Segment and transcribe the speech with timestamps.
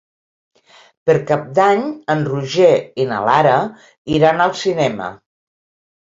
[1.09, 2.69] Per Cap d'Any en Roger
[3.03, 3.51] i na Lara
[4.15, 5.11] iran al cinema.